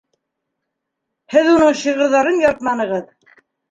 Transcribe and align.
Һеҙ 1.35 1.51
уның 1.53 1.79
шиғырҙарын 1.85 2.45
яратманығыҙ! 2.49 3.11